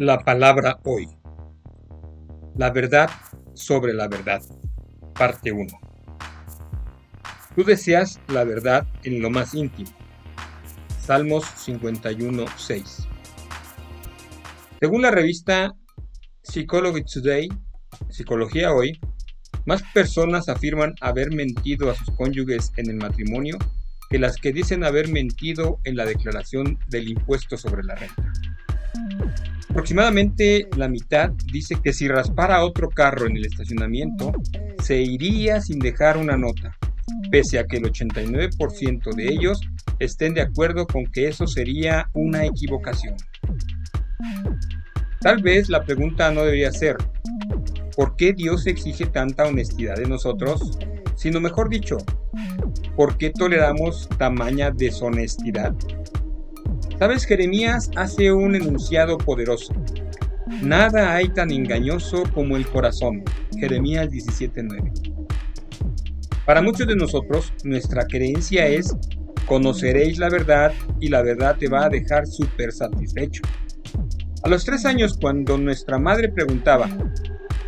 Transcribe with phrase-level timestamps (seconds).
[0.00, 1.10] La palabra hoy.
[2.56, 3.10] La verdad
[3.52, 4.40] sobre la verdad.
[5.12, 5.66] Parte 1.
[7.54, 9.90] Tú deseas la verdad en lo más íntimo.
[11.02, 13.08] Salmos 51, 6.
[14.80, 15.74] Según la revista
[16.44, 17.50] Psychology Today,
[18.08, 18.98] Psicología Hoy,
[19.66, 23.58] más personas afirman haber mentido a sus cónyuges en el matrimonio
[24.08, 28.32] que las que dicen haber mentido en la declaración del impuesto sobre la renta.
[29.70, 34.32] Aproximadamente la mitad dice que si raspara otro carro en el estacionamiento,
[34.82, 36.76] se iría sin dejar una nota,
[37.30, 39.60] pese a que el 89% de ellos
[40.00, 43.14] estén de acuerdo con que eso sería una equivocación.
[45.20, 46.96] Tal vez la pregunta no debería ser,
[47.94, 50.78] ¿por qué Dios exige tanta honestidad de nosotros?
[51.14, 51.98] Sino mejor dicho,
[52.96, 55.74] ¿por qué toleramos tamaña deshonestidad?
[57.00, 59.72] Sabes, Jeremías hace un enunciado poderoso.
[60.60, 63.24] Nada hay tan engañoso como el corazón.
[63.58, 64.92] Jeremías 17:9.
[66.44, 68.94] Para muchos de nosotros, nuestra creencia es,
[69.46, 73.44] conoceréis la verdad y la verdad te va a dejar súper satisfecho.
[74.42, 76.86] A los tres años, cuando nuestra madre preguntaba,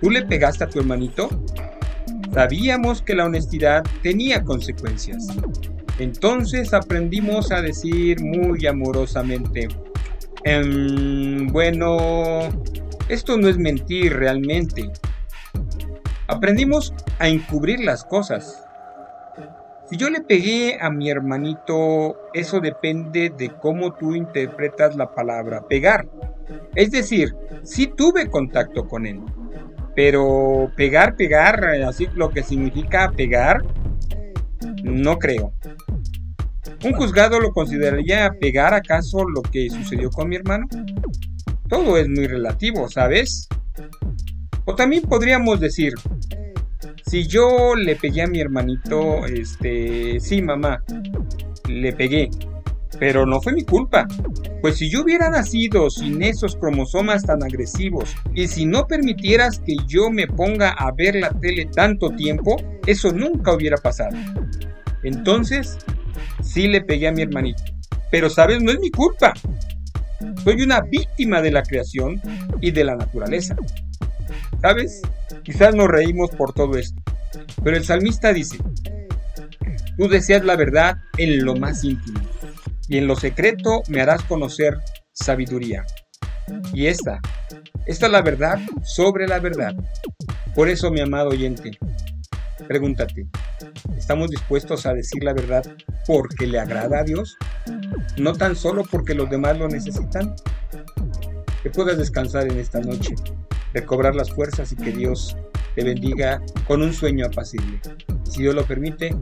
[0.00, 1.28] ¿tú le pegaste a tu hermanito?
[2.38, 5.26] Sabíamos que la honestidad tenía consecuencias.
[5.98, 9.66] Entonces aprendimos a decir muy amorosamente,
[10.44, 12.38] em, bueno,
[13.08, 14.88] esto no es mentir realmente.
[16.28, 18.64] Aprendimos a encubrir las cosas.
[19.90, 25.66] Si yo le pegué a mi hermanito, eso depende de cómo tú interpretas la palabra
[25.66, 26.06] pegar.
[26.76, 29.22] Es decir, si tuve contacto con él.
[29.98, 33.64] Pero pegar, pegar, así lo que significa pegar,
[34.84, 35.52] no creo.
[36.84, 40.68] ¿Un juzgado lo consideraría pegar acaso lo que sucedió con mi hermano?
[41.68, 43.48] Todo es muy relativo, ¿sabes?
[44.66, 45.94] O también podríamos decir,
[47.04, 50.80] si yo le pegué a mi hermanito, este, sí, mamá,
[51.68, 52.30] le pegué,
[52.98, 54.06] pero no fue mi culpa.
[54.60, 59.76] Pues si yo hubiera nacido sin esos cromosomas tan agresivos y si no permitieras que
[59.86, 64.16] yo me ponga a ver la tele tanto tiempo, eso nunca hubiera pasado.
[65.04, 65.78] Entonces,
[66.42, 67.62] Sí le pegué a mi hermanito.
[68.10, 68.62] Pero, ¿sabes?
[68.62, 69.34] No es mi culpa.
[70.42, 72.20] Soy una víctima de la creación
[72.60, 73.56] y de la naturaleza.
[74.60, 75.02] ¿Sabes?
[75.42, 77.00] Quizás nos reímos por todo esto.
[77.62, 78.58] Pero el salmista dice,
[79.96, 82.20] tú deseas la verdad en lo más íntimo,
[82.88, 84.78] y en lo secreto me harás conocer
[85.12, 85.84] sabiduría.
[86.72, 87.20] Y esta,
[87.86, 89.74] esta es la verdad sobre la verdad.
[90.54, 91.78] Por eso, mi amado oyente,
[92.66, 93.26] pregúntate,
[93.96, 95.64] ¿estamos dispuestos a decir la verdad
[96.08, 97.36] porque le agrada a Dios,
[98.16, 100.34] no tan solo porque los demás lo necesitan.
[101.62, 103.14] Que puedas descansar en esta noche,
[103.74, 105.36] recobrar las fuerzas y que Dios
[105.74, 107.78] te bendiga con un sueño apacible.
[108.24, 109.14] Si Dios lo permite,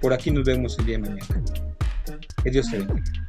[0.00, 1.63] por aquí nos vemos el día de mañana.
[2.44, 3.23] Que Dios te bendiga.